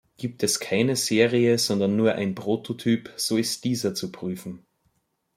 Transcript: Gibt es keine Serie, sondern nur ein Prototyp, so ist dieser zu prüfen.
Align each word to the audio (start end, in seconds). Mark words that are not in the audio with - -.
Gibt 0.17 0.41
es 0.41 0.59
keine 0.59 0.95
Serie, 0.95 1.59
sondern 1.59 1.95
nur 1.95 2.13
ein 2.13 2.33
Prototyp, 2.33 3.13
so 3.17 3.37
ist 3.37 3.65
dieser 3.65 3.93
zu 3.93 4.11
prüfen. 4.11 4.65